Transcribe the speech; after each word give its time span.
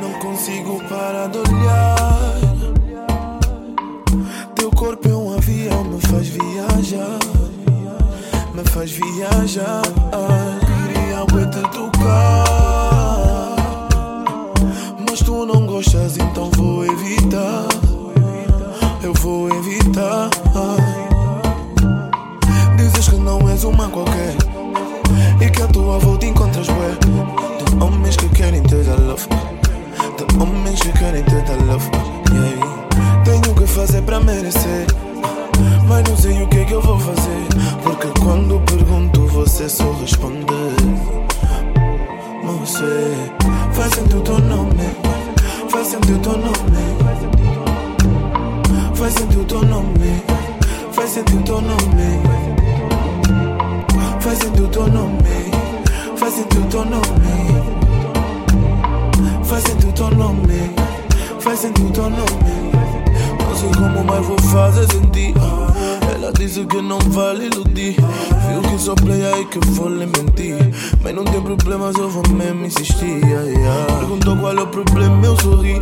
Não 0.00 0.12
consigo 0.18 0.82
parar 0.88 1.28
de 1.28 1.38
olhar. 1.38 1.96
Teu 4.54 4.70
corpo 4.70 5.08
é 5.08 5.14
um 5.14 5.34
avião, 5.36 5.84
me 5.84 6.00
faz 6.00 6.28
viajar. 6.28 7.18
Me 8.54 8.64
faz 8.64 8.90
viajar. 8.90 9.82
Evitar. 17.10 17.66
Eu 19.02 19.12
vou 19.14 19.48
evitar. 19.48 20.30
Dizes 22.76 23.08
que 23.08 23.16
não 23.16 23.48
és 23.48 23.64
uma 23.64 23.88
qualquer. 23.88 24.36
E 25.40 25.50
que 25.50 25.62
a 25.62 25.66
tua 25.66 25.98
volta 25.98 26.26
encontras 26.26 26.68
bué. 26.68 26.96
De 27.58 27.84
homens 27.84 28.16
que 28.16 28.28
querem 28.28 28.62
te 28.62 28.76
dar 28.76 29.00
love. 29.00 29.26
De 30.16 30.42
homens 30.42 30.80
que 30.80 30.92
querem 30.92 31.22
te 31.24 31.34
dar 31.42 31.58
love. 31.66 31.90
Yeah. 32.32 33.24
Tenho 33.24 33.54
que 33.54 33.66
fazer 33.66 34.02
pra 34.02 34.20
merecer. 34.20 34.86
Mas 35.88 36.08
não 36.08 36.16
sei 36.16 36.42
o 36.42 36.48
que 36.48 36.58
é 36.58 36.64
que 36.64 36.74
eu 36.74 36.80
vou 36.80 36.98
fazer. 36.98 37.46
Porque 37.82 38.08
quando 38.20 38.60
pergunto, 38.60 39.26
você 39.26 39.68
só 39.68 39.90
responde. 40.00 40.46
Você 42.60 43.30
faz 43.72 43.94
sentir 43.94 44.16
o 44.16 44.20
teu 44.20 44.38
nome. 44.38 44.90
Faz 45.70 45.88
sentir 45.88 46.12
o 46.12 46.18
teu 46.18 46.36
nome. 46.36 46.89
senti 49.20 49.36
il 49.36 49.44
tuo 49.44 49.62
nome, 49.62 50.22
fai 50.88 51.06
senti 51.06 51.34
il 51.34 51.42
tuo 51.42 51.60
nome. 51.60 52.38
Fai 54.18 54.36
senti 54.36 54.60
il 54.62 54.68
tuo 54.68 54.86
nome, 54.86 55.50
fai 56.14 56.30
senti 56.30 56.56
il 56.56 56.66
tuo 56.68 56.84
nome. 56.84 57.78
Fai 59.42 59.60
senti 59.60 59.86
il 59.86 59.92
tuo 59.92 60.08
nome, 60.14 60.74
fai 61.38 61.56
senti 61.56 61.82
il 61.82 61.90
tuo 61.90 62.08
nome. 62.08 62.70
Così 63.44 63.68
come 63.76 64.02
mai 64.02 64.22
fu 64.22 64.34
fase 64.38 64.86
sentì. 64.88 65.49
Ella 66.14 66.30
dice 66.32 66.66
que 66.66 66.82
non 66.82 67.00
vale 67.10 67.48
l'UD 67.48 67.78
viu 68.50 68.60
che 68.60 68.78
so 68.78 68.94
play 68.94 69.22
e 69.40 69.48
che 69.48 69.60
folle 69.72 70.06
mentir. 70.06 70.70
Ma 71.02 71.10
non 71.12 71.24
tem 71.24 71.42
problema 71.42 71.92
se 71.92 72.08
fa 72.08 72.20
me 72.32 72.52
mi 72.52 72.64
insisti 72.64 73.20
yeah, 73.22 73.42
yeah. 73.44 74.00
Qual 74.40 74.56
é 74.56 74.60
è 74.60 74.62
il 74.62 74.68
problema, 74.68 75.24
eu 75.24 75.36
sorri. 75.40 75.80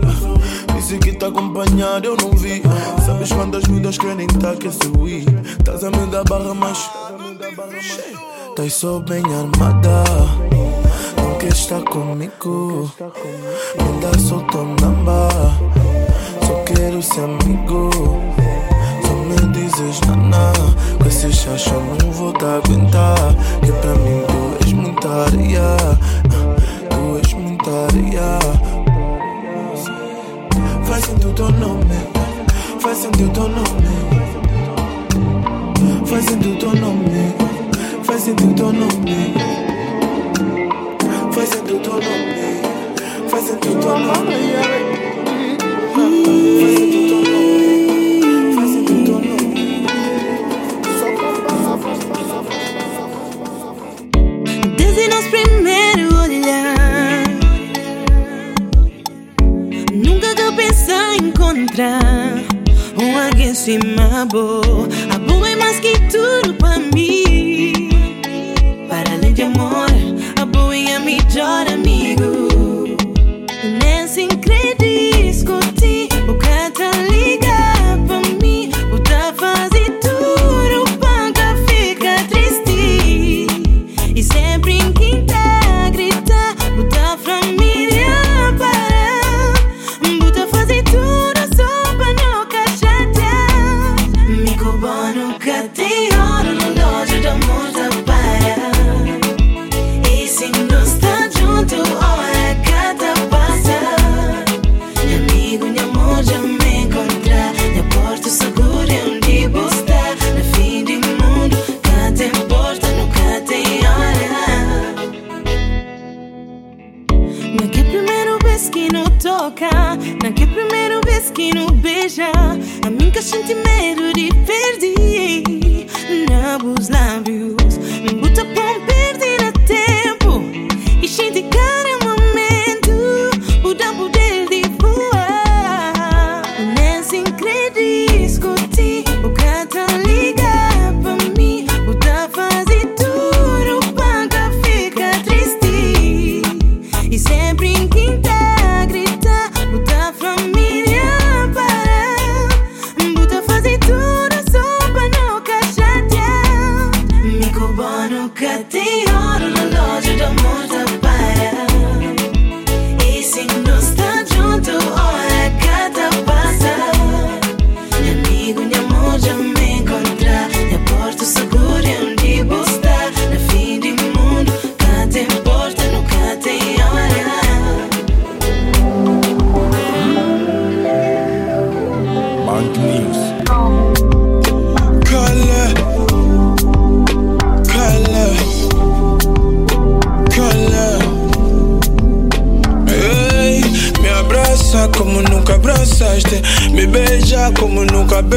Disse 0.74 0.98
que 0.98 1.12
tá 1.12 1.28
acompanhado, 1.28 2.06
eu 2.06 2.16
não 2.16 2.30
vi. 2.32 2.62
Sabes 3.04 3.32
quantas 3.32 3.64
vidas 3.64 3.96
querem 3.98 4.26
tá 4.26 4.54
que 4.56 4.70
se 4.70 4.88
ui 4.98 5.24
Tás 5.64 5.84
a 5.84 5.90
me 5.90 6.06
da 6.06 6.22
barra, 6.24 6.54
mas 6.54 6.90
Tás 8.54 8.74
só 8.74 8.98
bem 9.00 9.22
armada. 9.24 10.04
Não 11.16 11.38
quer 11.38 11.52
estar 11.52 11.82
comigo. 11.82 12.90
Me 12.98 14.20
Só 14.20 14.28
solto 14.28 14.58
na 14.80 14.88
barra 15.04 15.58
Só 16.46 16.54
quero 16.64 17.02
ser 17.02 17.24
amigo 17.24 18.27
me 19.28 19.52
dizes 19.52 20.00
naná. 20.06 20.52
Com 20.98 21.08
esse 21.08 21.32
chancho 21.32 21.74
não 22.02 22.10
vou 22.10 22.32
dar 22.32 22.60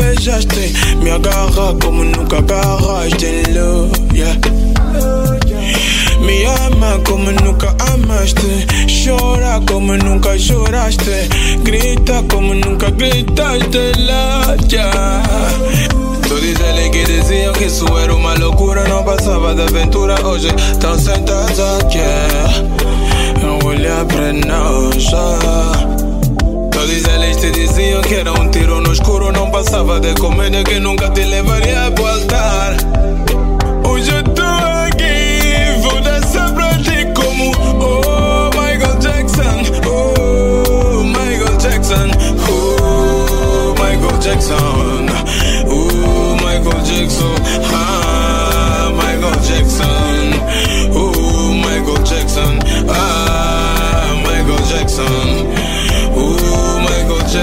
vais 0.02 0.28
acheter. 0.28 0.72
Mi 1.02 1.10
agarra 1.10 1.74
como 1.80 2.04
nunca 2.04 2.38
agarra, 2.38 3.06
love, 3.54 3.92
yeah. 4.14 4.36
Me 6.22 6.46
ama 6.46 7.00
como 7.04 7.32
nunca 7.32 7.76
amaste, 7.94 8.66
llora 8.88 9.60
como 9.66 9.98
nunca 9.98 10.36
lloraste, 10.36 11.28
grita 11.64 12.24
como 12.30 12.54
nunca 12.54 12.90
gritaste 12.92 13.94
la 13.98 14.56
ya. 14.68 15.24
Tú 16.28 16.36
dices 16.36 16.90
que 16.92 17.06
decían 17.06 17.54
que 17.54 17.66
eso 17.66 18.00
era 18.00 18.14
una 18.14 18.36
locura, 18.36 18.84
no 18.88 19.04
pasaba 19.04 19.54
de 19.54 19.64
aventura, 19.64 20.16
oye, 20.24 20.54
tan 20.80 21.00
sentada, 21.00 21.90
yeah. 21.90 22.64
No 23.42 23.58
voy 23.60 23.86
a 23.86 24.02
aprender, 24.02 24.52
Te 27.42 27.50
diziam 27.50 28.02
que 28.04 28.14
era 28.14 28.32
um 28.34 28.52
tiro 28.52 28.80
no 28.82 28.94
escuro. 28.94 29.32
Não 29.32 29.50
passava 29.50 30.00
de 30.00 30.14
comédia 30.14 30.64
que 30.64 30.80
nunca 30.80 31.10
te 31.10 31.24
levaria 31.24 31.90
pro 31.90 32.06
altar. 32.06 32.76
Hoje 33.90 34.12
eu 34.12 34.24
tô 34.26 34.44
aqui, 34.44 35.82
vou 35.82 36.00
dançar 36.02 36.54
pra 36.54 36.70
ti 36.78 37.04
como 37.16 37.52
oh 37.84 38.52
Michael 38.52 39.00
Jackson, 39.00 39.64
oh 39.90 41.04
Michael 41.04 41.58
Jackson, 41.58 42.12
oh 42.48 43.74
Michael 43.74 44.20
Jackson, 44.20 45.08
oh 45.66 46.36
Michael 46.36 46.82
Jackson, 46.84 47.36
ah 47.74 48.92
Michael 48.94 49.36
Jackson, 49.42 49.91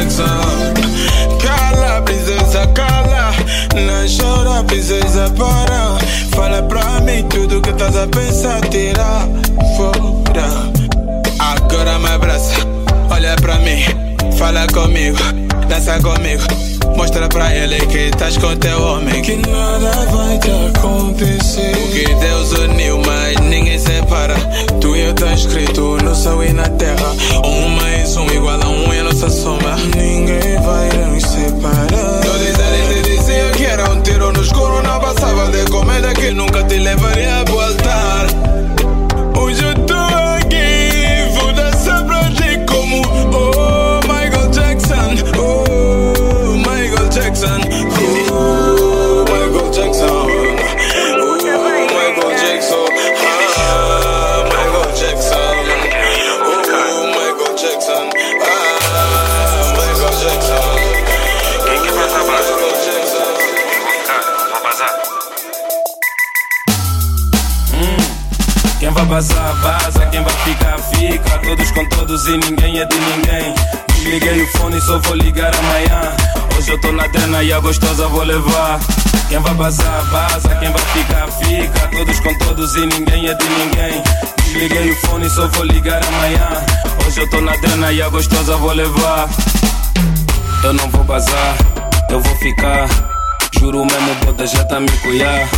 Jackson. 0.09 0.25
Cala, 1.43 2.03
princesa, 2.03 2.67
cala. 2.69 3.33
Não 3.75 4.07
chora, 4.09 4.65
princesa, 4.65 5.31
para. 5.37 5.99
Fala 6.35 6.63
pra 6.63 7.01
mim 7.01 7.23
tudo 7.29 7.61
que 7.61 7.71
estás 7.71 7.97
a 7.97 8.07
pensar, 8.07 8.61
tira 8.69 9.29
fora. 9.77 10.49
Agora 11.39 11.99
me 11.99 12.09
abraça, 12.09 12.55
olha 13.11 13.37
pra 13.37 13.57
mim, 13.57 13.85
fala 14.37 14.67
comigo, 14.69 15.19
dança 15.69 16.01
comigo. 16.01 16.43
Mostra 16.97 17.29
pra 17.29 17.55
ele 17.55 17.79
que 17.87 18.09
estás 18.09 18.37
com 18.39 18.57
teu 18.57 18.81
homem. 18.83 19.23
Que 19.23 19.37
nada 19.37 20.07
vai 20.11 20.39
te 20.39 20.51
acontecer. 20.77 21.77
Porque 21.77 22.15
Deus 22.15 22.53
uniu, 22.53 23.01
mas 23.07 23.39
ninguém 23.41 23.79
separa. 23.79 24.35
Eu 25.09 25.15
tá 25.15 25.33
escrito 25.33 25.97
no 26.05 26.15
céu 26.15 26.45
e 26.45 26.53
na 26.53 26.69
terra. 26.69 27.17
Um 27.43 27.69
mais 27.71 28.15
um 28.19 28.27
igual 28.27 28.61
a 28.61 28.69
um 28.69 28.93
é 28.93 29.03
nossa 29.03 29.31
soma. 29.31 29.75
Ninguém 29.97 30.61
vai 30.61 30.91
nos 31.07 31.23
separar. 31.23 32.21
Todos 32.21 32.43
eles 32.43 32.89
te 32.95 33.17
diziam 33.17 33.51
que 33.53 33.65
era 33.65 33.91
um 33.91 34.03
tiro 34.03 34.31
no 34.31 34.43
escuro. 34.43 34.83
Não 34.83 35.01
passava 35.01 35.51
de 35.51 35.65
comédia 35.71 36.13
que 36.13 36.31
nunca 36.33 36.63
te 36.65 36.77
levaria 36.77 37.43
pro 37.47 37.59
altar. 37.59 37.88
Bazar, 69.09 69.57
baza, 69.63 70.05
quem 70.11 70.23
vai 70.23 70.35
ficar, 70.45 70.79
fica. 70.79 71.39
Todos 71.39 71.71
com 71.71 71.89
todos 71.89 72.27
e 72.27 72.37
ninguém 72.37 72.79
é 72.79 72.85
de 72.85 72.97
ninguém. 72.97 73.55
Desliguei 73.89 74.43
o 74.43 74.47
fone 74.49 74.77
e 74.77 74.81
só 74.83 74.99
vou 74.99 75.15
ligar 75.15 75.51
amanhã. 75.57 76.15
Hoje 76.57 76.73
eu 76.73 76.79
tô 76.79 76.93
na 76.93 77.07
drena 77.07 77.43
e 77.43 77.51
a 77.51 77.59
gostosa 77.59 78.07
vou 78.09 78.23
levar. 78.23 78.79
Quem 79.31 79.39
vai 79.39 79.55
bazar, 79.55 80.05
baza, 80.13 80.55
quem 80.57 80.71
vai 80.71 80.83
ficar, 80.93 81.27
fica. 81.29 81.89
Todos 81.97 82.21
com 82.21 82.35
todos 82.35 82.77
e 82.77 82.81
ninguém 82.81 83.29
é 83.29 83.35
de 83.35 83.47
ninguém. 83.49 84.03
Desliguei 84.45 84.91
o 84.91 84.97
fone 84.97 85.27
e 85.27 85.31
só 85.31 85.49
vou 85.49 85.65
ligar 85.65 86.03
amanhã. 86.05 86.67
Hoje 87.07 87.21
eu 87.23 87.31
tô 87.31 87.41
na 87.41 87.53
drena 87.53 87.91
e 87.91 88.03
a 88.03 88.11
gostosa 88.11 88.59
vou 88.59 88.73
levar. 88.73 89.27
Eu 90.63 90.75
não 90.75 90.89
vou 90.91 91.05
bazar, 91.05 91.57
eu 92.11 92.21
vou 92.21 92.37
ficar. 92.37 92.87
Juro 93.59 93.87
mesmo, 93.87 94.15
bota 94.27 94.47
já 94.47 94.63
tá 94.67 94.79
me 94.79 94.91
cuiar. 94.99 95.49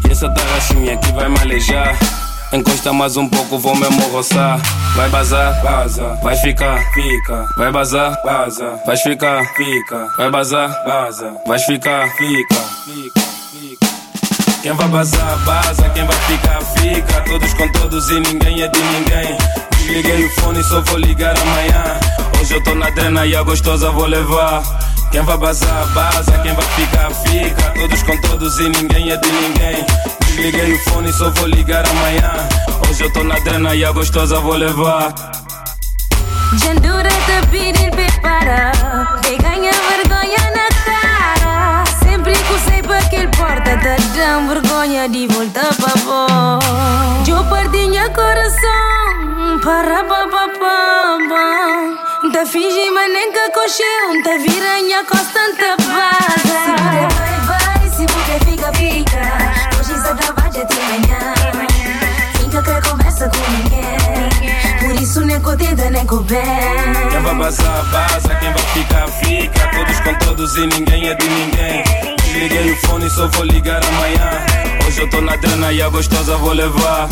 Que 0.00 0.12
essa 0.12 0.30
tarraxinha 0.30 0.94
aqui 0.94 1.12
vai 1.12 1.28
me 1.28 1.40
alejar. 1.40 1.98
Encosta 2.54 2.92
mais 2.92 3.16
um 3.16 3.28
pouco, 3.28 3.58
vou 3.58 3.74
mesmo 3.74 4.00
roçar. 4.10 4.60
Vai 4.94 5.08
bazar, 5.08 5.60
baza. 5.60 6.16
Vai 6.22 6.36
ficar, 6.36 6.78
fica. 6.92 7.48
Vai 7.56 7.72
bazar, 7.72 8.16
baza. 8.24 8.80
Vai 8.86 8.96
ficar, 8.96 9.44
fica. 9.56 10.08
Vai 10.16 10.30
bazar, 10.30 10.84
baza. 10.84 11.34
Vai 11.44 11.58
ficar, 11.58 12.08
fica. 12.12 12.54
Fica, 12.84 13.20
fica. 13.50 13.86
Quem 14.62 14.72
vai 14.72 14.86
bazar, 14.86 15.36
baza. 15.44 15.90
Quem 15.90 16.06
vai 16.06 16.16
ficar, 16.16 16.60
fica. 16.60 17.20
Todos 17.22 17.54
com 17.54 17.68
todos 17.72 18.08
e 18.10 18.20
ninguém 18.20 18.62
é 18.62 18.68
de 18.68 18.80
ninguém. 18.80 19.36
Desliguei 19.76 20.24
o 20.24 20.30
fone 20.40 20.62
só 20.62 20.80
vou 20.82 20.98
ligar 20.98 21.36
amanhã. 21.36 21.98
Hoje 22.40 22.54
eu 22.54 22.62
tô 22.62 22.72
na 22.76 22.88
drena 22.90 23.26
e 23.26 23.34
a 23.34 23.42
gostosa 23.42 23.90
vou 23.90 24.06
levar. 24.06 24.62
Quem 25.14 25.22
vai 25.22 25.38
bazar, 25.38 25.86
baza. 25.94 26.32
Quem 26.42 26.52
vai 26.52 26.64
ficar, 26.64 27.08
fica. 27.12 27.70
Todos 27.78 28.02
com 28.02 28.20
todos 28.22 28.58
e 28.58 28.68
ninguém 28.68 29.12
é 29.12 29.16
de 29.16 29.30
ninguém. 29.30 29.86
Desliguei 30.26 30.72
o 30.72 30.78
fone 30.90 31.12
só 31.12 31.30
vou 31.30 31.46
ligar 31.46 31.88
amanhã. 31.88 32.48
Hoje 32.90 33.04
eu 33.04 33.12
tô 33.12 33.22
na 33.22 33.36
drena 33.38 33.76
e 33.76 33.84
a 33.84 33.92
gostosa 33.92 34.40
vou 34.40 34.54
levar. 34.56 35.14
Jandura 36.56 37.08
te 37.08 37.46
pedir 37.48 37.92
prepara 37.92 38.72
E 39.30 39.36
ganha 39.40 39.70
vergonha 39.72 40.50
na 40.50 40.68
cara 40.84 41.84
Sempre 42.02 42.32
que 42.32 42.52
usei 42.52 42.82
para 42.82 42.98
aquele 42.98 43.28
porta 43.28 43.76
Te 43.76 44.18
dão 44.18 44.48
vergonha 44.48 45.08
de 45.08 45.26
voltar 45.28 45.74
para 45.76 45.94
vós 46.02 47.28
Eu 47.28 47.44
perdi 47.44 47.88
meu 47.88 48.10
coração 48.10 49.60
Para 49.62 50.04
pa 50.04 50.28
pa 50.28 50.48
pa 50.58 51.18
pa 51.28 51.73
Te 52.34 52.44
fingi 52.46 52.90
mas 52.90 53.12
nem 53.12 53.30
que 53.30 53.48
coxeu 53.52 54.22
Te 54.24 54.38
vira 54.38 54.82
minha 54.82 55.04
costa 55.04 55.38
te 55.56 55.70
vaza 55.84 56.34
Se 56.34 56.74
puder 56.74 57.08
vai 57.46 57.78
vai 57.78 57.90
Se 57.90 58.06
puder 58.06 58.40
fica 58.44 58.72
fica 58.72 59.22
Hoje 59.78 59.94
só 60.02 60.12
dá 60.14 60.48
de 60.48 60.66
te 60.66 60.80
manhã 60.82 61.34
Fica 62.36 62.60
que 62.60 62.88
conversa 62.88 63.30
com 63.30 63.52
ninguém 63.52 64.78
Por 64.80 65.00
isso 65.00 65.20
nem 65.20 65.40
contenta 65.40 65.88
nem 65.90 66.04
com 66.06 66.16
bem 66.24 66.42
Quem 67.12 67.20
vai 67.20 67.34
bazar, 67.36 67.84
baza. 67.92 68.34
Quem 68.34 68.52
vai 68.52 68.62
ficar, 68.74 69.06
fica. 69.06 69.70
Todos 69.70 70.00
com 70.00 70.14
todos 70.26 70.56
e 70.56 70.66
ninguém 70.66 71.10
é 71.10 71.14
de 71.14 71.28
ninguém. 71.28 71.84
Desliguei 72.16 72.72
o 72.72 72.76
fone 72.78 73.06
e 73.06 73.10
só 73.10 73.28
vou 73.28 73.44
ligar 73.44 73.80
amanhã. 73.84 74.44
Hoje 74.84 75.02
eu 75.02 75.08
tô 75.08 75.20
na 75.20 75.36
drena 75.36 75.72
e 75.72 75.80
a 75.80 75.88
gostosa 75.88 76.36
vou 76.38 76.52
levar. 76.52 77.08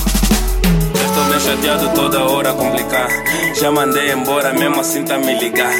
Estou 1.12 1.24
bem 1.26 1.40
chateado 1.40 1.90
toda 1.90 2.24
hora 2.24 2.54
complicar. 2.54 3.06
Já 3.54 3.70
mandei 3.70 4.12
embora, 4.12 4.50
mesmo 4.54 4.80
assim 4.80 5.04
tá 5.04 5.18
me 5.18 5.38
ligar. 5.38 5.70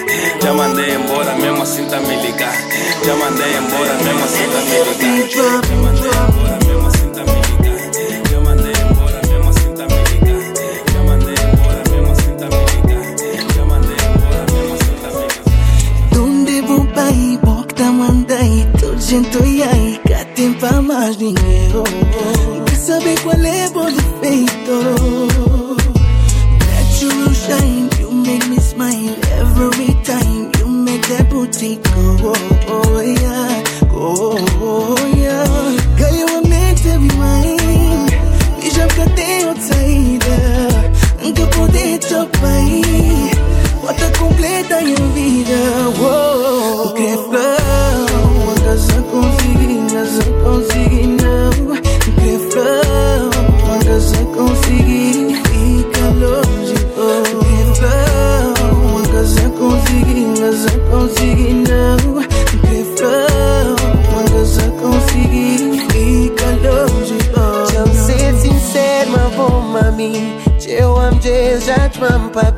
Já 0.43 0.53
mandei 0.53 0.95
embora, 0.95 1.33
mesmo 1.37 1.63
assim 1.63 1.87
tá 1.87 1.99
me 2.01 2.17
ligar. 2.21 2.55
Já 3.03 3.15
mandei 3.17 3.57
embora, 3.57 3.95
mesmo 3.95 4.25
assim 4.27 4.45
tá 4.51 4.61
me 4.61 5.65
ligar. 5.65 5.82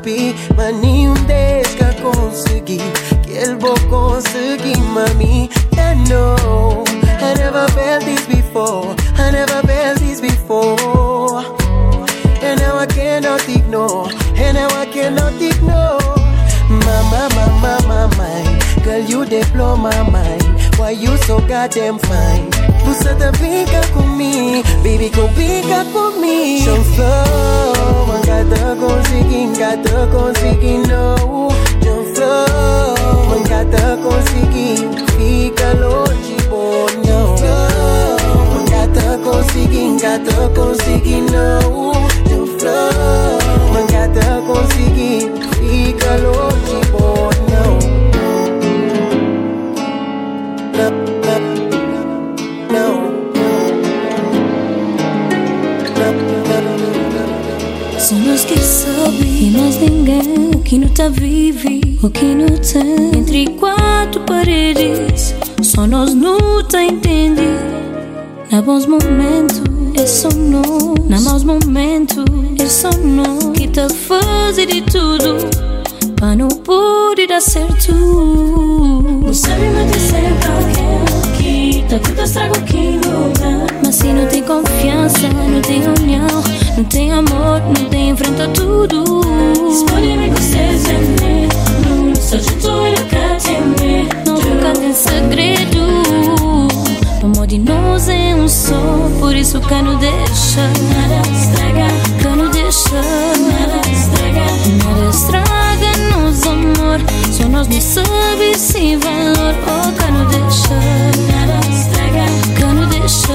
Amo 0.07 0.34
bons 68.65 68.87
momentos 68.87 69.61
é 69.95 70.07
só 70.07 70.27
não 70.29 70.95
Na 71.07 71.21
maus 71.21 71.43
momentos 71.43 72.25
é 72.59 72.65
só 72.65 72.89
não 72.97 73.53
Que 73.53 73.67
tá 73.67 73.87
fazer 73.89 74.65
de 74.65 74.81
tudo 74.81 75.37
Pra 76.15 76.35
não 76.35 76.47
poder 76.47 77.27
dar 77.27 77.41
certo. 77.41 77.93
Não 77.93 79.33
sabe 79.33 79.69
mais 79.69 79.91
dizer 79.91 80.33
pra 80.39 80.57
quem 80.73 81.81
Que 81.81 81.83
tá 81.87 81.99
tudo 81.99 82.21
estrago 82.21 82.61
que 82.63 82.99
não 83.05 83.29
dá. 83.33 83.67
Mas 83.83 83.95
se 83.95 84.07
não 84.07 84.25
tem 84.27 84.41
confiança, 84.41 85.27
não 85.27 85.61
tem 85.61 85.83
união 85.87 86.43
Não 86.77 86.83
tem 86.85 87.11
amor, 87.11 87.61
não 87.77 87.89
tem 87.89 88.09
enfrenta 88.09 88.47
tudo. 88.49 89.03
Disponível 89.69 90.29
com 90.29 90.35
vocês 90.35 90.83
é 90.89 92.15
Só 92.19 92.37
de 92.37 92.51
tu 92.55 92.69
olha 92.69 93.03
cá 93.05 93.37
tem 93.77 94.07
Não 94.25 94.35
nunca 94.35 94.73
tem 94.79 94.93
segredo 94.93 96.04
de 97.45 97.59
nós 97.59 98.09
é 98.09 98.33
um 98.35 98.47
só, 98.47 98.75
por 99.19 99.35
isso 99.35 99.59
que 99.59 99.75
não 99.75 99.95
deixa 99.97 100.61
nada 100.61 101.21
estraga, 101.29 102.35
não 102.35 102.49
deixa 102.49 102.95
nada 102.95 103.81
estraga, 103.91 104.45
nada 104.83 105.09
estraga 105.09 105.91
nos 106.09 106.43
amor. 106.47 106.99
Só 107.31 107.47
nós 107.47 107.67
não 107.67 107.81
sabe 107.81 108.57
se 108.57 108.95
valor, 108.97 109.53
oh 109.67 110.11
não 110.11 110.25
deixa 110.25 110.75
nada 111.29 111.59
estraga, 111.67 112.25
não 112.73 112.87
deixa 112.87 113.33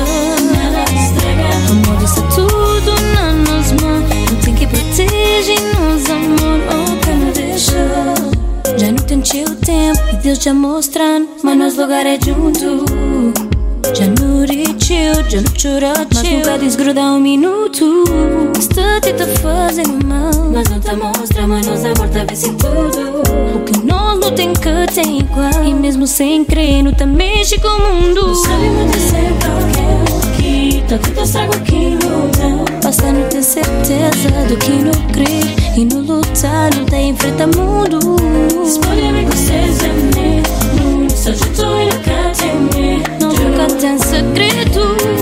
nada 0.55 0.83
estraga. 0.91 1.49
Amor 1.71 2.03
isso 2.03 2.19
é 2.19 2.23
tudo 2.35 2.93
na 3.15 3.33
nos 3.33 3.73
mãos, 3.83 4.05
não 4.31 4.41
tem 4.43 4.55
que 4.55 4.67
proteger 4.67 5.61
nos 5.79 6.11
amor, 6.11 6.61
oh 6.69 7.17
não 7.17 7.33
deixa. 7.33 7.87
Já 8.77 8.91
não 8.91 8.99
tem 8.99 9.45
o 9.45 9.55
tempo 9.57 10.01
e 10.13 10.17
Deus 10.17 10.39
já 10.39 10.53
mostrando, 10.53 11.29
mas 11.45 11.57
nosso 11.57 11.81
lugar 11.81 12.07
é 12.07 12.19
junto. 12.21 13.50
No 14.91 14.97
no 14.97 15.61
chorou 15.61 15.93
Mas 16.13 16.23
nunca 16.25 16.59
desgruda 16.59 17.01
um 17.01 17.21
minuto. 17.21 18.03
Está 18.59 19.01
te 19.01 19.13
tá 19.13 19.25
fazendo 19.25 20.05
mal. 20.05 20.51
Mas 20.53 20.69
não 20.69 20.81
tá 20.81 20.97
mostra, 20.97 21.47
mas 21.47 21.65
nós 21.65 21.85
amor 21.85 22.09
tá 22.09 22.25
vendo 22.25 22.57
tudo. 22.57 23.23
O 23.55 23.61
que 23.61 23.87
nós 23.87 24.19
não 24.19 24.33
tem 24.33 24.53
que 24.53 24.93
ter 24.93 25.07
igual. 25.07 25.65
E 25.65 25.73
mesmo 25.73 26.09
sem 26.09 26.45
crer, 26.45 26.83
não 26.83 26.93
tá 26.93 27.07
mexe 27.07 27.57
com 27.61 27.69
o 27.69 27.79
mundo. 27.79 28.27
Não 28.27 28.35
sabe 28.35 28.69
muito 28.69 28.99
qualquer 29.45 30.37
que 30.37 30.83
Tá 30.89 30.99
tudo 30.99 31.23
estrago 31.23 31.55
aqui 31.55 31.97
não 32.03 32.29
dá 32.33 32.81
Basta 32.83 33.13
não 33.13 33.29
ter 33.29 33.45
certeza 33.45 34.29
do 34.49 34.57
que 34.57 34.73
não 34.73 34.93
crer 35.13 35.79
E 35.79 35.85
no 35.85 36.01
lutar, 36.01 36.75
não 36.75 36.85
tá 36.87 37.01
enfrenta 37.01 37.47
mundo. 37.47 38.01
Disponível 38.65 39.23
com 39.23 39.31
vocês 39.31 39.79
é 39.85 39.93
mesmo 40.17 41.11
Só 41.11 41.31
de 41.31 41.49
tu 41.51 41.63
e 41.63 41.91
tem 42.03 42.10
Não 42.10 42.10
nunca 43.83 44.23
tem 44.35 45.20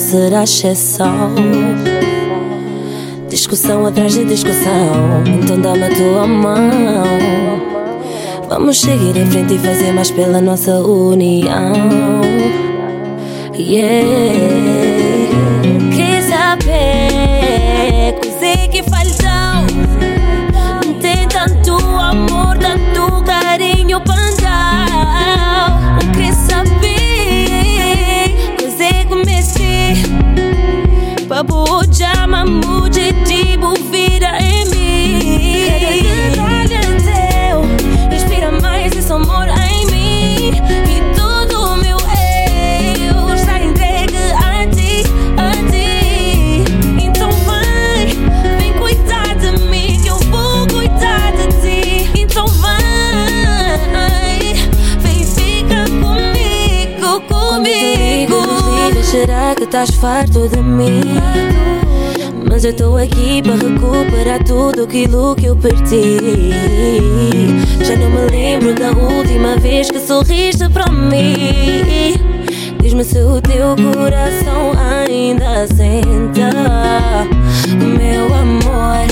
será 0.00 0.44
exceção. 0.44 1.34
Discussão 3.28 3.86
atrás 3.86 4.14
de 4.14 4.24
discussão 4.24 5.22
Então 5.26 5.60
dá-me 5.60 5.84
a 5.84 5.90
tua 5.90 6.26
mão. 6.26 7.04
Vamos 8.48 8.80
seguir 8.80 9.16
em 9.16 9.26
frente 9.26 9.54
e 9.54 9.58
fazer 9.58 9.92
mais 9.92 10.10
pela 10.10 10.40
nossa 10.40 10.80
união. 10.80 11.72
Yeah 13.56 14.89
Será 59.10 59.56
que 59.56 59.64
estás 59.64 59.90
farto 59.90 60.48
de 60.48 60.60
mim? 60.60 61.02
Mas 62.48 62.64
eu 62.64 62.72
tô 62.72 62.96
aqui 62.96 63.42
para 63.42 63.56
recuperar 63.56 64.44
tudo 64.44 64.84
aquilo 64.84 65.34
que 65.34 65.46
eu 65.46 65.56
perdi. 65.56 66.52
Já 67.84 67.96
não 67.96 68.08
me 68.08 68.30
lembro 68.30 68.72
da 68.72 68.92
última 68.92 69.56
vez 69.56 69.90
que 69.90 69.98
sorriste 69.98 70.68
para 70.68 70.88
mim. 70.92 72.14
Diz-me 72.80 73.02
se 73.02 73.18
o 73.18 73.40
teu 73.40 73.74
coração 73.74 74.74
ainda 74.78 75.66
sente 75.66 76.42
o 77.72 77.84
meu 77.84 78.32
amor, 78.32 79.08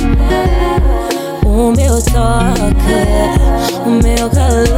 o 1.45 1.73
meu 1.73 2.01
toque, 2.03 3.05
o 3.85 3.91
meu 3.91 4.31
calor. 4.31 4.78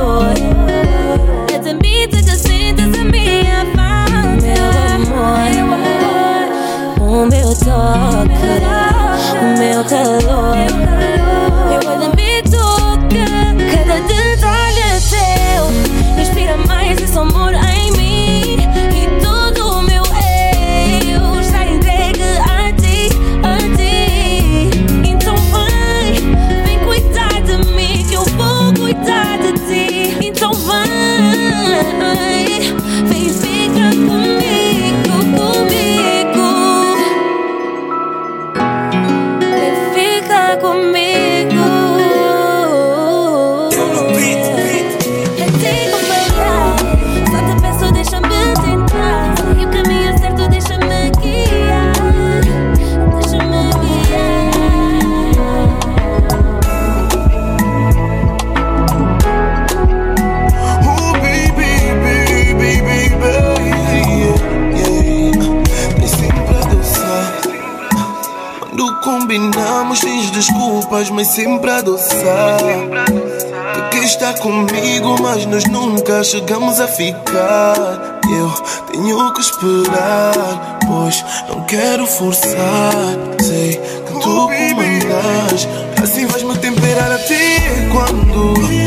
Combinamos 69.31 70.01
sem 70.01 70.27
desculpas, 70.33 71.09
mas 71.09 71.29
sempre 71.29 71.71
a 71.71 71.77
adoçar. 71.77 72.59
Tu 72.59 73.91
quer 73.93 74.03
estar 74.03 74.35
comigo, 74.41 75.23
mas 75.23 75.47
nós 75.47 75.65
nunca 75.67 76.25
chegamos 76.25 76.81
a 76.81 76.89
ficar. 76.89 78.21
Eu 78.29 78.51
tenho 78.91 79.33
que 79.33 79.41
esperar, 79.41 80.81
pois 80.85 81.25
não 81.49 81.63
quero 81.63 82.09
forçar. 82.09 82.93
Sei 83.41 83.77
que 83.77 84.13
tu 84.15 84.21
comandas, 84.21 85.69
assim 86.03 86.27
vais-me 86.27 86.59
temperar 86.59 87.13
até 87.13 87.89
quando 87.93 88.80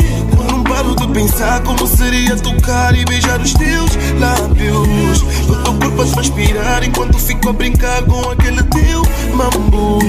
paro 0.84 0.96
de 0.96 1.08
pensar 1.08 1.62
como 1.64 1.88
seria 1.88 2.36
tocar 2.36 2.96
e 2.96 3.06
beijar 3.06 3.40
os 3.42 3.54
teus 3.54 3.92
lábios. 4.20 5.22
O 5.48 5.56
teu 5.64 5.74
corpo 5.76 6.02
a 6.02 6.06
transpirar 6.06 6.84
enquanto 6.84 7.18
fico 7.18 7.50
a 7.50 7.54
brincar 7.54 8.04
com 8.04 8.30
aquele 8.30 8.62
teu 8.64 9.02
mambo. 9.34 10.00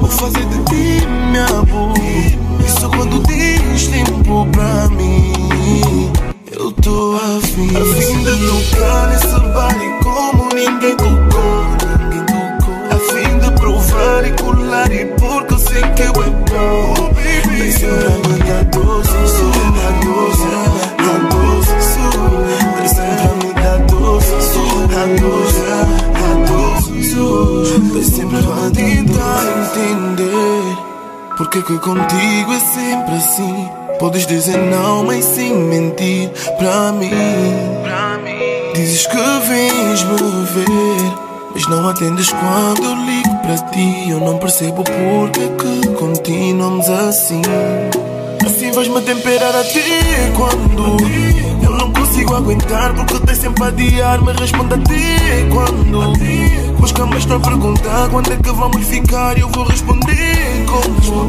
Vou 0.00 0.10
fazer 0.10 0.44
de 0.44 0.64
ti 0.64 1.06
minha 1.06 1.46
bu. 1.62 1.94
Isso 2.64 2.88
quando 2.90 3.22
tens 3.22 3.86
tempo 3.88 4.46
pra 4.52 4.88
mim. 4.88 6.12
Eu 6.52 6.72
tô 6.72 7.16
afim, 7.16 7.68
afim 7.76 8.24
de 8.24 8.70
tocar 8.70 9.08
nesse 9.08 9.40
baile 9.54 9.90
como 10.02 10.48
ninguém 10.54 10.96
tocou. 10.96 11.64
Ninguém 11.98 12.26
tocou. 12.26 12.74
A 12.90 12.98
fim 13.12 13.38
de 13.38 13.50
provar 13.52 14.24
e 14.26 14.30
colar 14.42 14.92
e 14.92 15.04
porque 15.06 15.54
eu 15.54 15.58
sei 15.58 15.82
que 15.82 16.02
eu 16.02 16.22
é 16.22 16.30
bom. 16.50 17.10
Que 31.70 31.78
contigo 31.78 32.52
é 32.52 32.58
sempre 32.58 33.14
assim. 33.14 33.68
Podes 34.00 34.26
dizer 34.26 34.56
não, 34.56 35.04
mas 35.04 35.24
sem 35.24 35.54
mentir 35.54 36.30
pra 36.58 36.90
mim. 36.90 37.10
Dizes 38.74 39.06
que 39.06 39.16
vens 39.16 40.02
me 40.02 40.44
ver, 40.46 41.12
mas 41.54 41.68
não 41.68 41.88
atendes 41.88 42.30
quando 42.30 42.82
eu 42.82 42.94
ligo 43.04 43.36
para 43.42 43.56
ti. 43.70 44.10
Eu 44.10 44.18
não 44.18 44.38
percebo 44.38 44.82
porque 44.82 45.48
que 45.48 45.88
continuamos 45.94 46.88
assim. 46.88 47.42
Assim 48.44 48.72
vais-me 48.72 49.00
temperar 49.02 49.54
até 49.54 50.32
quando 50.36 50.82
eu 50.82 50.96
não 50.96 51.29
consigo 52.30 52.34
aguentar. 52.36 52.94
Porque 52.94 53.18
tens 53.20 53.38
sempre 53.38 53.64
a 53.64 53.66
adiar, 53.66 54.22
me 54.22 54.32
responde 54.32 54.74
até 54.74 55.48
quando. 55.52 56.78
Mas 56.80 56.92
camas 56.92 57.18
estão 57.18 57.36
a 57.36 57.40
perguntar 57.40 58.08
quando 58.10 58.32
é 58.32 58.36
que 58.36 58.52
vamos 58.52 58.86
ficar. 58.86 59.36
Eu 59.38 59.48
vou 59.48 59.64
responder 59.64 60.64
como. 60.66 61.28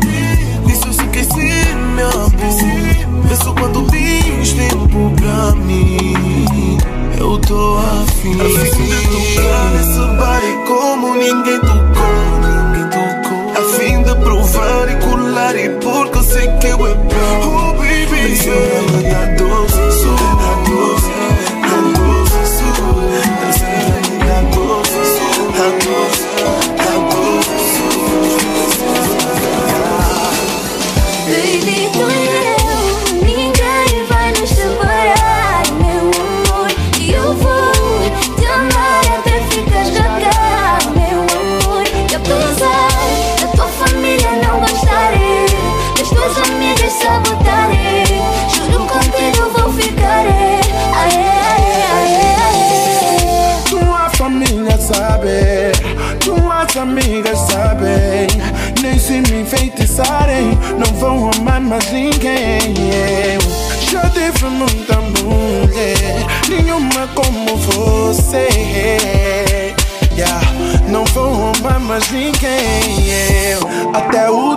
Disse 0.66 0.88
eu 0.88 0.94
sei 0.94 1.24
ser 1.24 1.76
meu 1.96 2.10
amor. 2.10 3.32
É 3.32 3.36
só 3.36 3.54
quando 3.54 3.88
tens 3.90 4.54
tempo 4.54 5.12
pra 5.16 5.52
mim. 5.56 6.78
Eu 7.18 7.38
tô 7.38 7.78
afim, 7.78 8.34
afim 8.42 8.84
de 8.84 9.36
tocar 9.36 9.70
nesse 9.74 10.00
bar 10.18 10.42
e 10.44 10.68
como 10.68 11.14
ninguém 11.14 11.60
tocou, 11.60 12.16
ninguém 12.42 12.90
tocou. 12.90 13.52
A 13.52 13.78
fim 13.78 14.02
de 14.02 14.16
provar 14.16 14.90
e 14.90 14.96
colar 15.06 15.56
e 15.56 15.70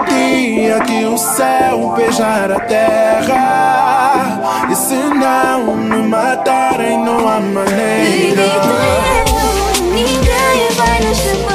dia 0.05 0.81
que 0.81 1.05
o 1.05 1.17
céu 1.17 1.93
beijar 1.97 2.51
a 2.53 2.61
terra. 2.61 4.41
E 4.71 4.75
se 4.75 4.95
não 4.95 5.77
me 5.77 6.03
matarem, 6.09 6.99
não 7.05 7.29
há 7.29 7.35
Baby, 7.41 7.55
maneira. 7.55 8.43
eu, 8.43 9.83
ninguém 9.93 10.69
vai 10.77 11.01
nos 11.01 11.19
separar, 11.19 11.54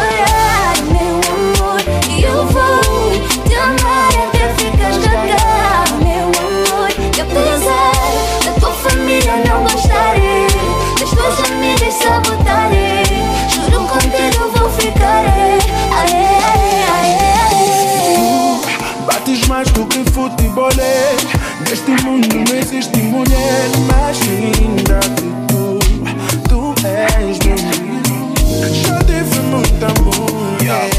linda 24.39 24.99
que 24.99 25.29
tu 25.47 25.79
Tu 26.47 26.59
és 26.87 27.37
lindo 27.39 28.15
Já 28.73 28.97
tive 29.03 29.39
muita 29.41 29.87
mulher 30.01 30.89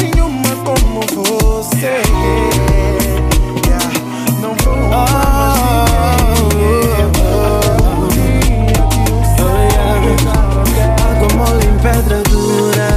Nenhuma 0.00 0.50
como 0.64 1.00
você. 1.14 2.02
Yeah, 3.66 3.90
Não 4.40 4.54
vou 4.64 4.74
amar 4.74 6.06
Água 11.08 11.28
mole 11.34 11.66
em 11.66 11.78
pedra 11.78 12.22
dura. 12.24 12.88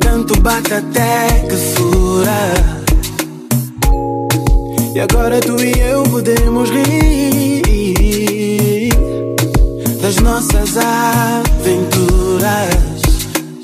Tanto 0.00 0.40
bate 0.40 0.74
até 0.74 1.46
que 1.48 1.56
fura 1.56 2.79
E 4.92 4.98
agora 4.98 5.38
tu 5.40 5.56
e 5.62 5.72
eu 5.78 6.02
podemos 6.02 6.68
rir 6.70 7.62
Das 10.02 10.16
nossas 10.16 10.76
aventuras. 10.76 12.40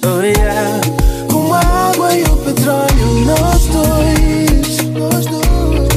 Oh 0.04 0.20
yeah 0.22 0.80
Como 1.28 1.52
a 1.52 1.58
água 1.58 2.14
e 2.14 2.22
o 2.22 2.36
petróleo 2.36 3.24
Nós 3.26 3.66
dois 3.66 4.78
Nós 4.92 5.26
dois. 5.26 5.88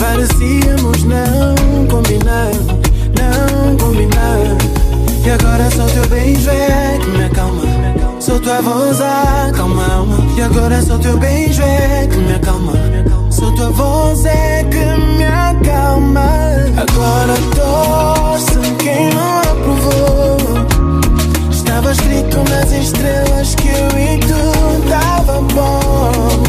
Parecíamos 0.00 1.02
não 1.02 1.86
combinar 1.88 2.52
Não 3.18 3.76
combinar. 3.76 4.56
E 5.24 5.30
agora 5.30 5.68
só 5.68 5.84
teu 5.86 6.06
beijo 6.06 6.48
é 6.48 6.98
que 7.00 7.10
me 7.10 7.24
acalma. 7.24 7.64
Só 8.20 8.38
tua 8.38 8.62
voz 8.62 9.00
a 9.00 9.50
alma. 9.92 10.18
E 10.36 10.42
agora 10.42 10.80
só 10.80 10.96
teu 10.98 11.18
beijo 11.18 11.62
é 11.62 12.06
que 12.06 12.16
me 12.18 12.34
acalma 12.34 13.15
Só 13.36 13.50
tua 13.50 13.70
voz 13.70 14.24
é 14.24 14.64
que 14.64 14.84
me 15.16 15.24
acalma 15.24 16.26
Agora 16.76 17.34
torce 17.54 18.58
quem 18.78 19.10
não 19.10 19.38
aprovou 19.40 20.36
Estava 21.76 21.92
escrito 21.92 22.38
nas 22.48 22.72
estrelas 22.72 23.54
que 23.54 23.68
eu 23.68 23.98
e 23.98 24.18
tu 24.20 24.88
tava 24.88 25.42
bom. 25.42 26.42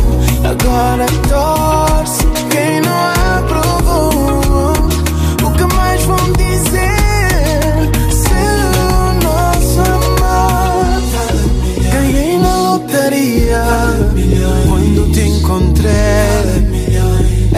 Agora 0.50 1.06
torce 1.28 2.26
quem 2.50 2.80
não 2.80 3.12
aprovou. 3.38 4.72
O 5.46 5.52
que 5.52 5.76
mais 5.76 6.02
vão 6.04 6.32
dizer 6.34 7.92
se 8.10 8.34
o 8.80 9.14
nosso 9.22 9.82
amor 9.82 11.02
ganhei 11.92 12.40
na 12.40 12.56
lotaria 12.56 13.64
quando 14.70 15.12
te 15.12 15.22
encontrei? 15.28 16.57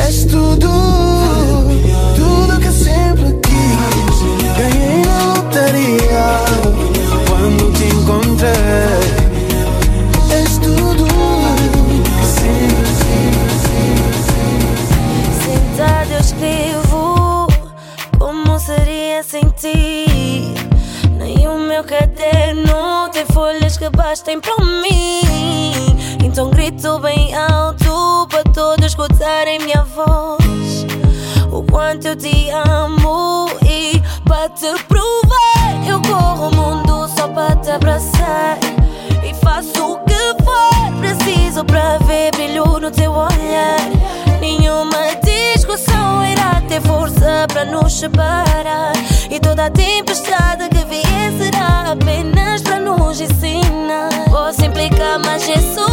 és 0.10 0.26
tudo, 0.26 0.67
tudo 2.15 2.60
que 2.60 2.72
sempre 2.72 3.32
quis. 3.43 4.17
Ganhei 4.58 5.06
na 5.06 5.34
lotaria 5.34 6.28
quando 7.28 7.72
te 7.74 7.86
encontrei. 7.86 8.50
És 10.32 10.58
tudo. 10.58 11.06
Sentado 15.43 16.12
eu 16.12 16.19
escrevo 16.19 17.48
como 18.17 18.60
seria 18.60 19.22
sem 19.22 19.48
ti. 19.52 20.56
Nem 21.19 21.48
o 21.48 21.60
meu 21.60 21.84
caderno 21.84 23.10
tem 23.12 23.26
folhas 23.32 23.78
que 23.78 23.88
bastem 23.91 24.41
para 24.41 24.58
mim. 24.65 25.22
Então 26.24 26.50
grito 26.50 26.98
bem 27.00 27.19
escutarem 28.89 29.60
minha 29.60 29.84
voz. 29.84 30.86
O 31.52 31.62
quanto 31.63 32.08
eu 32.08 32.15
te 32.15 32.49
amo 32.49 33.47
e 33.63 34.02
para 34.28 34.49
te 34.49 34.67
provar, 34.86 35.88
eu 35.88 36.02
corro 36.02 36.49
o 36.49 36.56
mundo 36.56 37.08
só 37.15 37.28
para 37.28 37.56
te 37.58 37.69
abraçar. 37.69 38.58
E 39.23 39.34
faço 39.45 39.93
o 39.93 39.99
que 39.99 40.43
for 40.43 40.93
preciso 40.99 41.63
para 41.65 41.99
ver 41.99 42.32
brilho 42.32 42.80
no 42.80 42.89
teu 42.89 43.12
olhar. 43.12 43.80
Nenhuma 44.41 45.15
discussão 45.23 46.25
irá 46.25 46.62
ter 46.67 46.82
força 46.82 47.45
para 47.47 47.65
nos 47.65 47.93
separar. 47.93 48.93
E 49.30 49.39
toda 49.39 49.65
a 49.65 49.69
tempestade 49.69 50.67
que 50.69 50.84
vier 50.86 51.32
será 51.38 51.91
apenas 51.91 52.63
para 52.63 52.80
nos 52.80 53.21
ensinar. 53.21 54.10
Posso 54.32 54.65
implicar, 54.65 55.19
mas 55.19 55.47
é 55.47 55.58
só. 55.75 55.89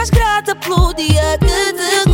Mais 0.00 0.08
grata 0.08 0.54
pelo 0.54 0.94
dia 0.94 1.36
que 1.36 1.74
te 1.74 2.09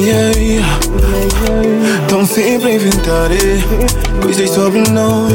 Yeah. 0.00 0.64
Tão 2.08 2.24
sempre 2.26 2.70
a 2.70 2.74
inventar 2.74 3.30
eh, 3.30 3.60
coisas 4.22 4.48
sobre 4.48 4.80
nós. 4.90 5.30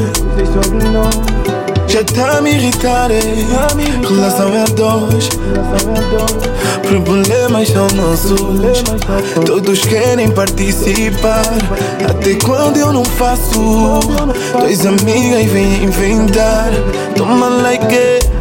Já 1.87 2.03
tá 2.03 2.41
me 2.41 2.51
irritar, 2.51 3.09
relação 4.09 4.55
é 4.55 4.65
dois. 4.65 5.29
Problemas 6.81 7.69
são 7.69 7.87
nossos, 7.89 8.83
todos 9.45 9.85
querem 9.85 10.31
participar. 10.31 11.45
Até 12.09 12.33
quando 12.43 12.77
eu 12.77 12.91
não 12.91 13.05
faço, 13.05 13.99
dois 14.59 14.83
amigas 14.85 15.45
vêm 15.45 15.83
inventar. 15.83 16.71
Toma 17.15 17.49
like, 17.49 17.85
it. 17.85 18.34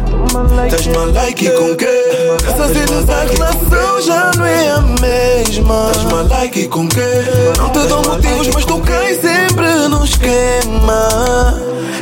Tás 0.69 0.87
mal 0.87 1.11
like 1.11 1.49
com 1.51 1.75
quê? 1.75 2.03
Essa 2.47 2.67
sedução 2.67 3.27
relação 3.31 4.01
já 4.01 4.31
não 4.35 4.45
é 4.45 4.69
a 4.71 4.81
mesma. 4.81 5.91
Tás 5.93 6.03
mal 6.05 6.27
like 6.27 6.67
com 6.67 6.87
quê? 6.87 7.01
Não 7.57 7.69
te 7.69 7.87
dou 7.87 8.03
motivos, 8.03 8.47
mas 8.53 8.65
tu 8.65 8.79
cais 8.79 9.21
sempre 9.21 9.87
no 9.89 10.03
esquema. 10.03 11.59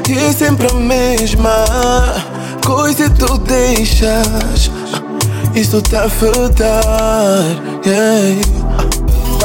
E 0.09 0.17
é 0.17 0.31
sempre 0.31 0.67
a 0.71 0.73
mesma 0.75 1.65
coisa 2.65 3.09
tu 3.09 3.37
deixas. 3.39 4.71
Isso 5.55 5.81
tá 5.81 6.05
a 6.05 6.09
faltar. 6.09 7.43
Yeah. 7.85 8.62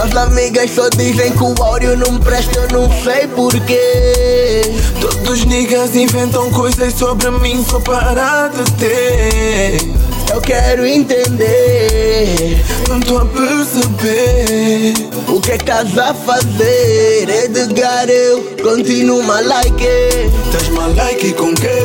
As 0.03 0.17
amigas 0.17 0.71
só 0.71 0.89
dizem 0.91 1.33
que 1.33 1.43
o 1.43 1.55
áudio 1.63 1.97
não 1.97 2.19
presta, 2.19 2.61
eu 2.61 2.69
não 2.81 3.03
sei 3.03 3.27
porquê. 3.29 4.63
Todos 5.01 5.45
niggas 5.45 5.97
inventam 5.97 6.51
coisas 6.53 6.95
sobre 6.95 7.31
mim 7.31 7.65
só 7.69 7.81
para 7.81 8.49
de 8.49 8.71
ter. 8.73 10.09
Eu 10.33 10.43
quero 10.43 10.87
entender 10.87 12.63
Não 12.89 13.01
tô 13.01 13.19
a 13.19 13.27
perceber 13.27 14.93
o 15.27 15.41
que 15.41 15.53
é 15.53 15.59
que 15.59 15.65
estás 15.65 15.99
a 15.99 16.15
fazer. 16.15 17.29
Edgar, 17.29 18.09
eu 18.09 18.43
continuo 18.63 19.23
mal 19.23 19.45
like. 19.45 19.85
it. 19.85 20.31
Tás 20.53 20.69
mal 20.69 20.95
like 20.95 21.33
com 21.33 21.55
quê? 21.55 21.83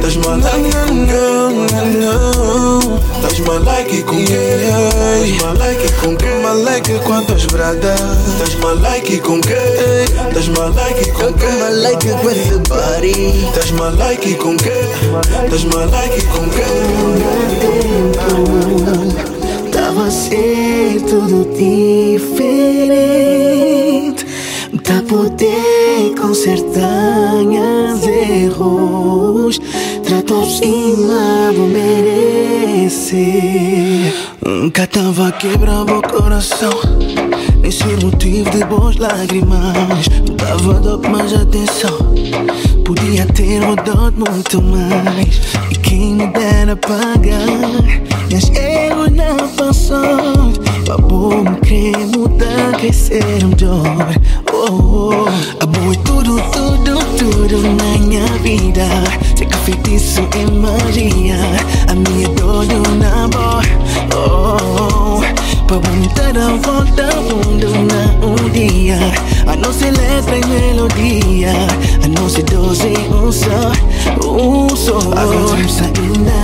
Tás 0.00 0.16
mal 0.16 0.36
like 0.38 0.72
com 0.86 1.06
quê? 1.06 1.22
Tás 3.22 3.38
mal 3.40 3.58
like 3.62 4.02
com 4.02 4.24
quê? 4.24 4.58
Tás 5.18 5.32
mal 5.42 5.54
like 5.56 5.92
com 6.00 6.16
quê? 6.16 6.26
Mal 6.42 6.58
like 6.62 6.98
quantas 7.00 7.46
bradas? 7.46 8.00
Tás 8.38 8.54
mal 8.56 8.76
like 8.76 9.20
com 9.20 9.40
quê? 9.40 9.54
Tás 10.34 10.48
mal 10.48 10.70
like 10.72 11.10
com 11.12 11.22
Eu 11.22 11.32
tô 11.32 11.38
quê? 11.38 11.46
mal 11.58 11.72
like 11.82 12.08
com 12.10 12.30
esse 12.30 12.58
body. 12.68 13.50
Tás 13.54 13.70
mal 13.72 13.94
like 13.96 14.34
com 14.36 14.56
quê? 14.56 14.84
Tás 15.50 15.64
mal 15.64 15.88
like 15.90 16.26
com 16.26 16.48
quê? 16.50 16.62
Tava 19.72 20.06
a 20.06 20.10
ser 20.10 21.00
tudo 21.08 21.44
diferente 21.56 22.72
Pra 24.80 25.02
poder 25.02 26.14
consertar 26.18 27.44
meus 27.44 28.06
erros 28.06 29.60
Tratou 30.02 30.46
cima 30.46 31.52
do 31.54 31.66
merecer. 31.66 33.12
Nunca 34.42 34.86
tava 34.86 35.28
a 35.28 35.32
quebrar 35.32 35.82
o 35.82 36.00
coração 36.00 36.72
Nem 37.60 37.70
ser 37.70 38.02
motivo 38.02 38.48
de 38.50 38.64
boas 38.64 38.96
lágrimas. 38.96 40.08
Não 40.26 40.36
tava 40.36 40.80
dando 40.80 41.06
mais 41.10 41.34
atenção 41.34 42.14
Podia 42.82 43.26
ter 43.26 43.60
mudado 43.60 44.14
muito 44.16 44.62
mais. 44.62 45.38
E 45.70 45.74
quem 45.74 46.14
me 46.14 46.26
dera 46.28 46.74
pagar 46.76 47.46
Meus 48.30 48.48
erros 48.56 49.10
não 49.12 49.48
passou 49.48 50.61
Pra 50.92 51.00
bom 51.00 51.42
me 51.42 51.56
querer 51.60 52.06
mudar 52.08 52.72
Quer 52.78 52.92
ser 52.92 53.24
melhor 53.24 54.14
oh, 54.52 54.66
oh. 54.70 55.64
Amor 55.64 55.94
é 55.94 55.98
tudo, 56.04 56.36
tudo, 56.52 56.98
tudo 57.16 57.62
na 57.62 57.98
minha 57.98 58.26
vida. 58.42 58.84
Sei 59.34 59.46
que 59.46 59.56
feitiço 59.56 60.20
é 60.36 60.50
magia 60.50 61.38
A 61.88 61.94
minha 61.94 62.28
dor 62.28 62.66
do 62.66 62.82
namoro 62.96 63.66
oh, 64.14 65.20
oh. 65.22 65.66
Pra 65.66 65.78
vomitar 65.78 66.36
a 66.36 66.56
volta 66.58 67.08
ao 67.16 67.22
mundo 67.22 67.68
na 67.88 68.26
um 68.26 68.50
dia 68.50 68.98
A 69.46 69.56
não 69.56 69.72
ser 69.72 69.92
letra 69.92 70.36
e 70.36 70.46
melodia. 70.46 71.52
A 72.04 72.08
não 72.08 72.28
ser 72.28 72.42
doze, 72.42 72.92
um 73.10 73.32
só, 73.32 73.72
um 74.28 74.76
só 74.76 74.98
Agora 74.98 75.56
vamos 75.56 75.72
sair 75.72 76.18
da 76.18 76.42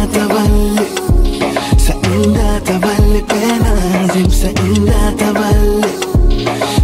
انا 3.38 3.72
اهزم 3.94 4.28
سئلنا 4.30 5.10
تبلد 5.18 5.86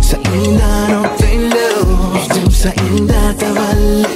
سئلنا 0.01 0.73
نطلو 0.91 1.77
اهزم 2.15 2.51
سئلنا 2.51 3.33
تبلد 3.41 4.07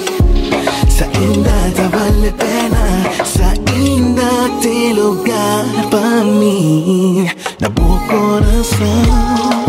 سئلنا 0.98 1.58
تبلد 1.76 2.42
انا 2.42 2.86
سئلنا 3.24 4.30
تلو 4.62 5.10
قلب 5.26 5.94
امين 5.94 7.28
نبو 7.62 7.88
coração 8.08 9.67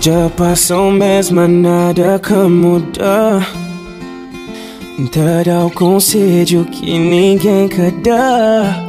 Já 0.00 0.30
passou 0.36 0.92
mês, 0.92 1.28
mas 1.30 1.50
nada 1.50 2.20
que 2.20 2.32
muda. 2.32 3.44
Te 5.10 5.44
dá 5.44 5.66
o 5.66 5.70
conselho 5.70 6.64
que 6.66 6.98
ninguém 6.98 7.68
quer 7.68 7.90
dar. 7.90 8.88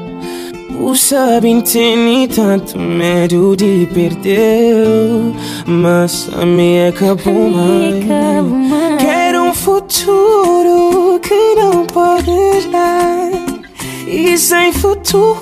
O 0.79 0.95
sabem 0.95 1.61
tem 1.61 2.27
tanto 2.27 2.77
medo 2.77 3.55
de 3.55 3.87
perder. 3.91 5.33
Mas 5.65 6.29
a 6.39 6.45
minha 6.45 6.89
acabou 6.89 7.49
mais. 7.49 8.05
Quero 8.99 9.43
um 9.45 9.53
futuro 9.53 11.19
que 11.21 11.55
não 11.55 11.85
pode 11.87 12.67
dar. 12.71 13.31
E 14.07 14.37
sem 14.37 14.71
futuro, 14.73 15.39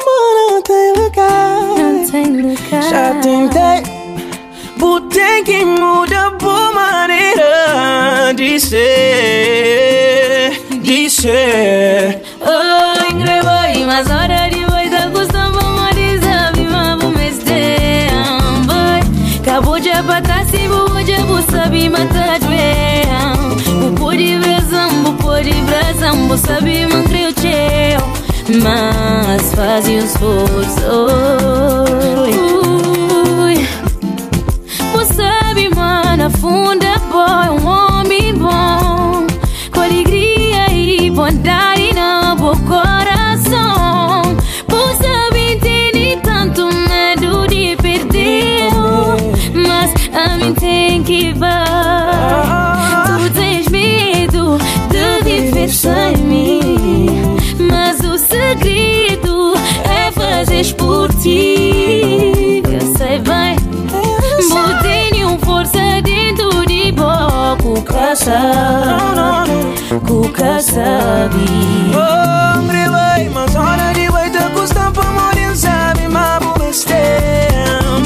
amor, 0.00 0.50
não 0.50 0.62
tem 0.62 0.92
lugar. 1.04 1.78
Não 1.78 2.10
tem 2.10 2.42
lugar. 2.42 2.82
Já 2.90 3.14
tentei 3.20 3.93
Botei 5.14 5.44
que 5.44 5.64
muda 5.64 6.32
por 6.40 6.74
maneira 6.74 8.34
de 8.34 8.58
ser, 8.58 10.60
de 10.82 11.08
ser. 11.08 12.20
Oh, 12.40 13.86
mas 13.86 14.10
hora 14.10 14.50
de 14.50 14.64
vai 14.64 14.90
da 14.90 15.08
custa 15.10 15.50
vamos 15.50 15.94
desabi, 15.94 16.66
mas 16.66 17.00
vou 17.00 17.10
me 17.10 17.30
boy. 18.66 19.02
Acabou 19.40 19.78
de 19.78 19.90
abatar, 19.90 20.44
se 20.46 20.66
vou 20.66 20.88
de 21.04 21.14
vou 21.22 21.40
saber 21.42 21.90
matar 21.90 22.40
de 22.40 22.48
Vou 23.70 23.92
pode 23.92 24.36
brasam, 24.38 25.04
vou 25.04 25.14
pode 25.14 25.52
brasam, 25.62 26.26
vou 26.26 26.36
saber 26.36 26.88
manter 26.88 27.28
o 27.28 27.34
teu. 27.34 28.00
Mas 28.60 29.54
faz 29.54 29.86
esforço. 29.86 31.83
Pra 74.92 75.10
morir, 75.10 75.56
sabe, 75.56 76.08
mas 76.08 76.44
vou 76.44 76.70
estar, 76.70 76.96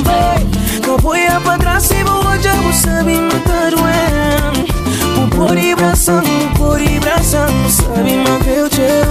vai. 0.04 0.46
Capoeira 0.80 1.40
pra 1.40 1.58
trás 1.58 1.90
e 1.90 2.02
vou 2.02 2.38
já 2.40 2.54
vou 2.54 2.72
saber 2.72 3.20
matar 3.20 3.74
o 3.74 5.22
O 5.22 5.28
por 5.28 5.56
e 5.56 5.74
bração, 5.74 6.22
o 6.22 6.58
por 6.58 6.80
e 6.80 6.98
bração, 6.98 7.48
sabe, 7.68 8.16
mas 8.16 8.42
que 8.42 8.50
eu 8.50 8.68
te 8.68 9.08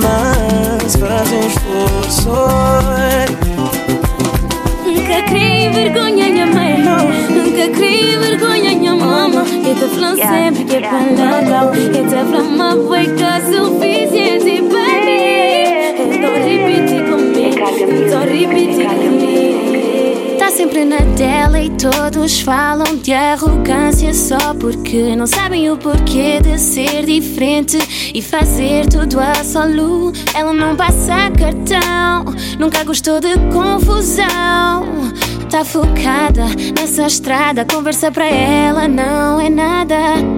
mas 0.00 0.96
faz 0.96 1.32
um 1.32 1.46
esforço. 1.46 2.30
Nunca 4.84 5.22
criei 5.22 5.70
vergonha, 5.70 6.30
minha 6.30 6.46
mãe 6.46 6.63
Nunca 7.64 7.78
criei 7.78 8.18
vergonha, 8.18 8.76
minha 8.76 8.94
mama. 8.94 9.42
Eu 9.42 9.74
te 9.74 9.94
falo 9.94 10.16
sempre 10.16 10.64
que 10.64 10.76
é 10.76 10.80
legal 10.80 11.74
Eu 11.74 11.92
te 11.92 12.14
falo, 12.30 12.86
foi 12.88 13.06
que 13.06 13.24
suficiente 13.56 14.62
para 14.68 14.92
mim. 15.00 15.54
Então 16.12 16.34
repete 16.34 16.96
comigo. 17.10 17.56
Então 18.06 18.20
repete 18.20 18.84
comigo. 18.84 20.38
Tá 20.38 20.50
sempre 20.50 20.84
na 20.84 20.98
tela 21.16 21.58
e 21.58 21.70
todos 21.70 22.40
falam 22.40 22.96
de 22.96 23.14
arrogância 23.14 24.12
só 24.12 24.52
porque 24.60 25.16
não 25.16 25.26
sabem 25.26 25.70
o 25.70 25.78
porquê 25.78 26.40
de 26.42 26.58
ser 26.58 27.06
diferente 27.06 27.78
e 28.14 28.20
fazer 28.20 28.86
tudo 28.88 29.18
a 29.18 29.42
solo. 29.42 30.12
Ela 30.34 30.52
não 30.52 30.76
passa 30.76 31.30
cartão, 31.30 32.26
nunca 32.58 32.84
gostou 32.84 33.20
de 33.20 33.34
confusão. 33.50 35.14
Tá 35.54 35.64
focada 35.64 36.46
nessa 36.76 37.06
estrada, 37.06 37.64
conversa 37.64 38.10
pra 38.10 38.26
ela 38.26 38.88
não 38.88 39.40
é 39.40 39.48
nada. 39.48 39.94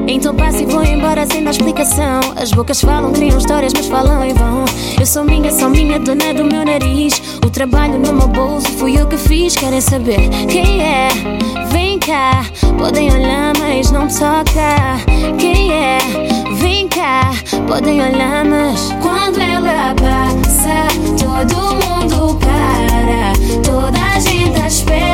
Então 0.07 0.37
passa 0.37 0.63
e 0.63 0.67
vou 0.67 0.85
embora 0.85 1.25
sem 1.25 1.43
dar 1.43 1.53
explicação. 1.53 2.21
As 2.37 2.51
bocas 2.51 2.83
falam, 2.83 3.15
criam 3.15 3.39
histórias, 3.39 3.73
mas 3.75 3.87
falam 3.87 4.23
em 4.23 4.35
vão. 4.35 4.67
Eu 5.01 5.07
sou 5.07 5.25
minha, 5.25 5.51
sou 5.51 5.71
minha, 5.71 5.99
dona 5.99 6.35
do 6.35 6.45
meu 6.45 6.67
nariz. 6.67 7.15
O 7.43 7.49
trabalho 7.49 7.99
no 7.99 8.13
meu 8.13 8.29
bolso 8.29 8.69
fui 8.73 9.01
eu 9.01 9.07
que 9.07 9.17
fiz. 9.17 9.57
Querem 9.57 9.81
saber 9.81 10.29
quem 10.51 10.83
é? 10.83 11.09
Vem 11.71 11.99
cá, 11.99 12.45
podem 12.77 13.11
olhar, 13.11 13.55
mas 13.59 13.91
não 13.91 14.09
toca. 14.09 15.01
Quem 15.39 15.73
é? 15.73 15.97
Vem 16.59 16.89
cá, 16.89 17.31
podem 17.67 18.03
olhar, 18.03 18.45
mas 18.45 18.95
quando 19.01 19.41
ela 19.41 19.95
passa, 19.95 20.89
todo 21.19 21.57
mundo 21.57 22.39
para. 22.39 23.33
Toda 23.63 23.99
a 23.99 24.21
gente 24.21 24.67
espera 24.67 25.06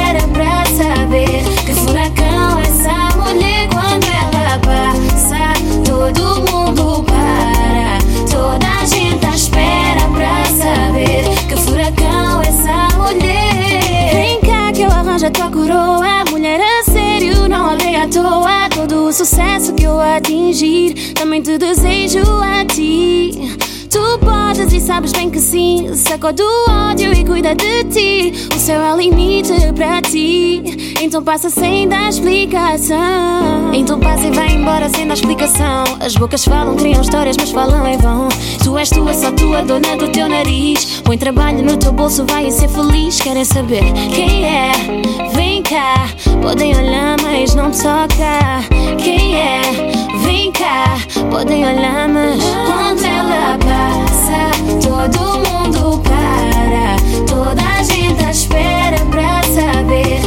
tua 15.33 15.51
coroa, 15.51 16.25
mulher 16.31 16.61
a 16.61 16.91
sério, 16.91 17.49
não 17.49 17.73
olhei 17.73 17.97
à 17.97 18.07
toa. 18.09 18.69
Todo 18.69 19.07
o 19.07 19.13
sucesso 19.13 19.73
que 19.75 19.85
eu 19.85 19.99
atingir, 19.99 21.15
também 21.15 21.41
te 21.41 21.57
desejo 21.57 22.21
a 22.43 22.65
ti. 22.65 23.33
Tu 23.93 24.19
podes 24.21 24.73
e 24.73 24.81
sabes 24.81 25.13
bem 25.13 25.29
que 25.29 25.39
sim. 25.39 25.95
Sacode 25.95 26.43
o 26.43 26.71
ódio 26.71 27.13
e 27.13 27.23
cuida 27.27 27.55
de 27.55 27.85
ti. 27.85 28.49
O 28.57 28.59
céu 28.59 28.81
é 28.81 28.95
o 28.95 28.97
limite 28.97 29.53
para 29.77 30.01
ti. 30.01 30.97
Então 30.99 31.23
passa 31.23 31.51
sem 31.51 31.87
dar 31.87 32.09
explicação. 32.09 33.71
Então 33.75 34.01
passa 34.01 34.29
e 34.29 34.31
vai 34.31 34.55
embora 34.55 34.89
sem 34.89 35.07
dar 35.07 35.13
explicação. 35.13 35.85
As 36.01 36.15
bocas 36.15 36.43
falam, 36.43 36.75
criam 36.75 37.03
histórias, 37.03 37.37
mas 37.39 37.51
falam 37.51 37.87
em 37.87 37.99
vão. 37.99 38.31
Tu 38.65 38.79
és 38.79 38.89
tua, 38.89 39.13
só 39.13 39.31
tua, 39.31 39.61
dona 39.61 39.95
do 39.99 40.09
teu 40.09 40.27
nariz. 40.27 41.03
Põe 41.05 41.19
trabalho 41.19 41.63
no 41.63 41.77
teu 41.77 41.93
bolso, 41.93 42.25
vai 42.25 42.51
ser 42.51 42.69
feliz. 42.69 43.21
Querem 43.21 43.45
saber 43.45 43.85
quem 44.15 44.47
é? 44.47 44.73
Vem 45.35 45.63
cá, 45.63 46.09
podem 46.41 46.75
olhar, 46.75 47.19
mas 47.23 47.55
não 47.55 47.71
toca. 47.71 48.65
Quem 48.97 49.37
é? 49.37 49.61
Vem 50.25 50.51
cá, 50.51 50.97
podem 51.31 51.67
olhar, 51.67 52.09
mas 52.09 52.43
Todo 54.81 55.39
mundo 55.39 56.01
para, 56.03 56.97
toda 57.27 57.63
a 57.63 57.83
gente 57.83 58.25
espera 58.31 58.99
pra 59.11 59.43
saber. 59.43 60.22